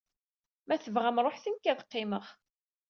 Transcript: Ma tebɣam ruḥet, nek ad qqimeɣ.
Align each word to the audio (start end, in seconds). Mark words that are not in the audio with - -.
Ma 0.67 0.75
tebɣam 0.83 1.21
ruḥet, 1.25 1.45
nek 1.49 1.65
ad 1.71 1.83
qqimeɣ. 1.85 2.25